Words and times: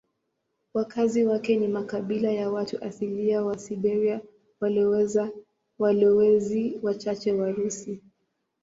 Wakazi 0.73 1.23
wake 1.23 1.55
ni 1.55 1.67
makabila 1.67 2.31
ya 2.31 2.49
watu 2.49 2.83
asilia 2.83 3.41
wa 3.45 3.57
Siberia 3.57 4.21
na 5.15 5.31
walowezi 5.79 6.79
wachache 6.83 7.33
Warusi. 7.33 8.01